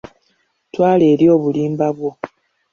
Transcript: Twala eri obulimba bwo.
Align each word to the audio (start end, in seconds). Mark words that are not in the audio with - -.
Twala 0.73 1.03
eri 1.13 1.25
obulimba 1.35 1.87
bwo. 1.97 2.11